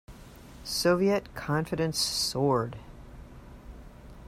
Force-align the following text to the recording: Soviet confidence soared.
Soviet 0.63 1.31
confidence 1.35 1.95
soared. 1.99 2.75